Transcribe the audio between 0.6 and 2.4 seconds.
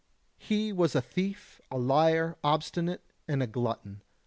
was a thief, a liar,